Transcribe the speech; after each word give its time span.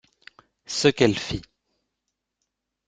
Ce 0.65 0.87
qu'elle 0.87 1.15
fit. 1.15 1.43